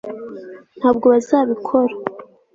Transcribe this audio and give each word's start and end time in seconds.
ntabwo 0.79 1.05
bazabikora 1.13 1.93